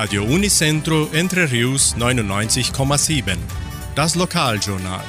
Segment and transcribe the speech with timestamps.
[0.00, 3.36] Radio Unicentro Entre Rius 99,7.
[3.96, 5.02] Das Lokaljournal.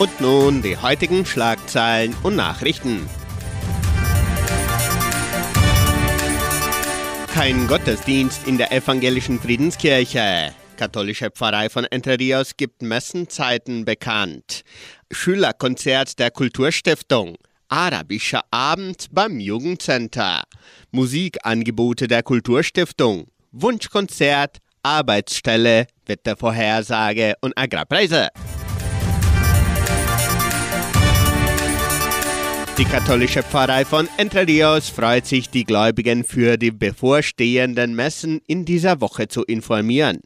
[0.00, 3.08] Und nun die heutigen Schlagzeilen und Nachrichten.
[7.32, 10.52] Kein Gottesdienst in der evangelischen Friedenskirche.
[10.76, 14.62] Katholische Pfarrei von Entre Rios gibt Messenzeiten bekannt.
[15.12, 17.36] Schülerkonzert der Kulturstiftung.
[17.68, 20.42] Arabischer Abend beim Jugendcenter.
[20.90, 23.28] Musikangebote der Kulturstiftung.
[23.58, 28.28] Wunschkonzert, Arbeitsstelle, Wettervorhersage und Agrarpreise.
[32.76, 38.66] Die katholische Pfarrei von Entre Rios freut sich, die Gläubigen für die bevorstehenden Messen in
[38.66, 40.20] dieser Woche zu informieren.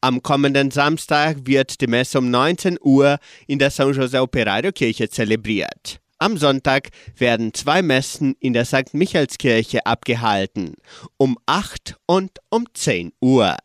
[0.00, 3.18] Am kommenden Samstag wird die Messe um 19 Uhr
[3.48, 6.01] in der San José Operario Kirche zelebriert.
[6.22, 8.94] Am Sonntag werden zwei Messen in der St.
[8.94, 10.74] Michaelskirche abgehalten,
[11.16, 13.56] um 8 und um 10 Uhr.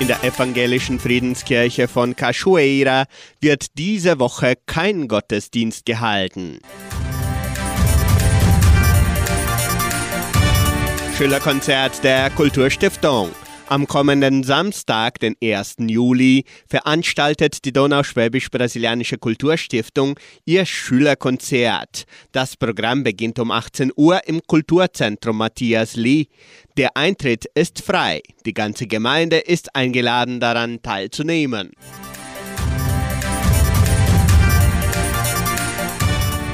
[0.00, 3.04] In der evangelischen Friedenskirche von Cachoeira
[3.40, 6.58] wird diese Woche kein Gottesdienst gehalten.
[11.16, 13.30] Schülerkonzert der Kulturstiftung.
[13.66, 15.76] Am kommenden Samstag, den 1.
[15.88, 22.04] Juli, veranstaltet die Donauschwäbisch-Brasilianische Kulturstiftung ihr Schülerkonzert.
[22.32, 26.26] Das Programm beginnt um 18 Uhr im Kulturzentrum Matthias Lee.
[26.76, 28.20] Der Eintritt ist frei.
[28.44, 31.70] Die ganze Gemeinde ist eingeladen, daran teilzunehmen.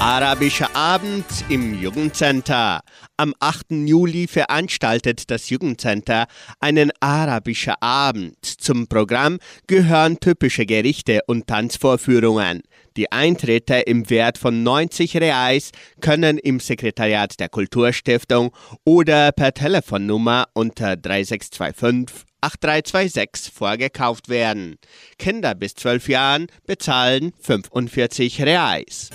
[0.00, 2.80] Arabischer Abend im Jugendcenter.
[3.18, 3.72] Am 8.
[3.86, 6.26] Juli veranstaltet das Jugendcenter
[6.58, 8.38] einen arabischen Abend.
[8.42, 12.62] Zum Programm gehören typische Gerichte und Tanzvorführungen.
[12.96, 18.52] Die Eintritte im Wert von 90 Reais können im Sekretariat der Kulturstiftung
[18.86, 24.76] oder per Telefonnummer unter 3625 8326 vorgekauft werden.
[25.18, 29.10] Kinder bis 12 Jahren bezahlen 45 Reais.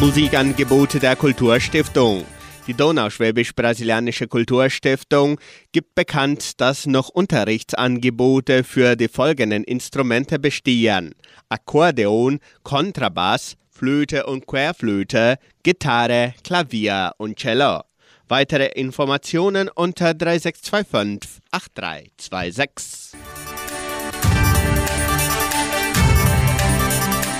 [0.00, 2.24] Musikangebote der Kulturstiftung.
[2.66, 5.38] Die Donauschwäbisch-Brasilianische Kulturstiftung
[5.70, 11.14] gibt bekannt, dass noch Unterrichtsangebote für die folgenden Instrumente bestehen:
[11.48, 17.82] Akkordeon, Kontrabass, Flöte und Querflöte, Gitarre, Klavier und Cello.
[18.26, 23.53] Weitere Informationen unter 3625 8326.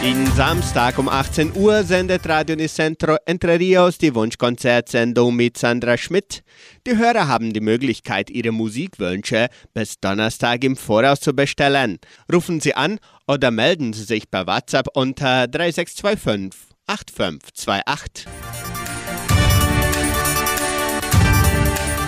[0.04, 6.42] Jeden Samstag um 18 Uhr sendet Radio Nicentro Entre Rios die Wunschkonzertsendung mit Sandra Schmidt.
[6.86, 12.00] Die Hörer haben die Möglichkeit, ihre Musikwünsche bis Donnerstag im Voraus zu bestellen.
[12.30, 18.43] Rufen Sie an oder melden Sie sich per WhatsApp unter 3625 8528.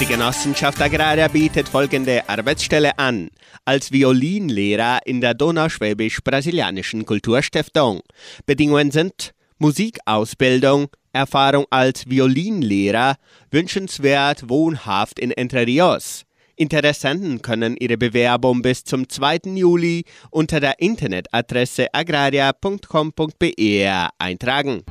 [0.00, 3.30] Die Genossenschaft Agraria bietet folgende Arbeitsstelle an.
[3.64, 8.02] Als Violinlehrer in der Donauschwäbisch-Brasilianischen Kulturstiftung.
[8.44, 13.16] Bedingungen sind Musikausbildung, Erfahrung als Violinlehrer,
[13.50, 16.24] wünschenswert wohnhaft in Entre Rios.
[16.56, 19.38] Interessenten können ihre Bewerbung bis zum 2.
[19.54, 24.82] Juli unter der Internetadresse agraria.com.br eintragen.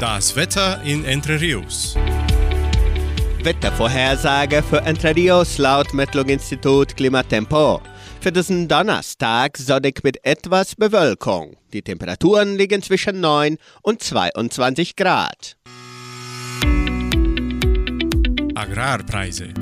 [0.00, 1.96] Das Wetter in Entre Rios.
[3.42, 7.80] Wettervorhersage für Entre Rios laut Metlog-Institut Klimatempo.
[8.20, 11.56] Für diesen Donnerstag sonnig mit etwas Bewölkung.
[11.72, 15.56] Die Temperaturen liegen zwischen 9 und 22 Grad.
[18.54, 19.54] Agrarpreise.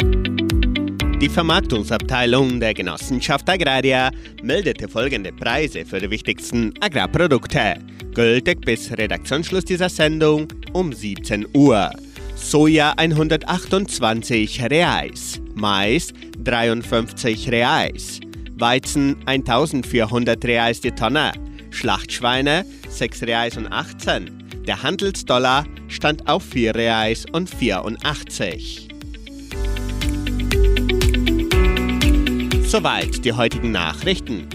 [1.21, 4.11] Die Vermarktungsabteilung der Genossenschaft Agraria
[4.43, 7.77] meldete folgende Preise für die wichtigsten Agrarprodukte.
[8.15, 11.91] Gültig bis Redaktionsschluss dieser Sendung um 17 Uhr.
[12.37, 18.21] Soja 128 Reais, Mais 53 Reais,
[18.57, 21.33] Weizen 1400 Reais die Tonne,
[21.71, 24.63] Schlachtschweine 6 Reais und 18.
[24.65, 28.89] Der Handelsdollar stand auf 4 Reais und 84.
[32.63, 34.47] Soweit die heutigen Nachrichten.